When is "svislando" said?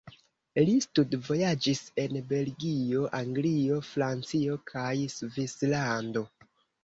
5.17-6.25